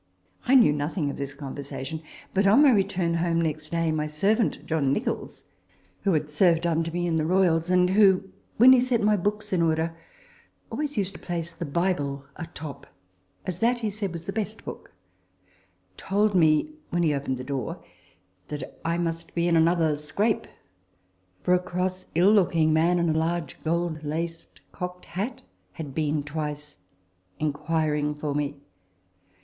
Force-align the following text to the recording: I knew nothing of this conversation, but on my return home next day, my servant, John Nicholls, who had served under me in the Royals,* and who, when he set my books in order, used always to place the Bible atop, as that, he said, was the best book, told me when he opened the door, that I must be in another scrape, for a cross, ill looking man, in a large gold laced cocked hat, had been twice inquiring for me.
I 0.47 0.55
knew 0.55 0.73
nothing 0.73 1.11
of 1.11 1.17
this 1.17 1.35
conversation, 1.35 2.01
but 2.33 2.47
on 2.47 2.63
my 2.63 2.71
return 2.71 3.13
home 3.13 3.39
next 3.39 3.69
day, 3.69 3.91
my 3.91 4.07
servant, 4.07 4.65
John 4.65 4.91
Nicholls, 4.91 5.43
who 6.01 6.13
had 6.13 6.27
served 6.27 6.65
under 6.65 6.89
me 6.89 7.05
in 7.05 7.17
the 7.17 7.25
Royals,* 7.27 7.69
and 7.69 7.87
who, 7.91 8.23
when 8.57 8.73
he 8.73 8.81
set 8.81 9.03
my 9.03 9.15
books 9.15 9.53
in 9.53 9.61
order, 9.61 9.95
used 10.75 10.97
always 10.97 11.11
to 11.11 11.19
place 11.19 11.53
the 11.53 11.67
Bible 11.67 12.25
atop, 12.35 12.87
as 13.45 13.59
that, 13.59 13.81
he 13.81 13.91
said, 13.91 14.11
was 14.11 14.25
the 14.25 14.33
best 14.33 14.65
book, 14.65 14.91
told 15.97 16.33
me 16.33 16.71
when 16.89 17.03
he 17.03 17.13
opened 17.13 17.37
the 17.37 17.43
door, 17.43 17.77
that 18.47 18.79
I 18.83 18.97
must 18.97 19.35
be 19.35 19.47
in 19.47 19.55
another 19.55 19.95
scrape, 19.95 20.47
for 21.43 21.53
a 21.53 21.59
cross, 21.59 22.07
ill 22.15 22.33
looking 22.33 22.73
man, 22.73 22.97
in 22.97 23.09
a 23.11 23.19
large 23.19 23.61
gold 23.63 24.03
laced 24.03 24.61
cocked 24.71 25.05
hat, 25.05 25.43
had 25.73 25.93
been 25.93 26.23
twice 26.23 26.77
inquiring 27.39 28.15
for 28.15 28.33
me. 28.33 28.55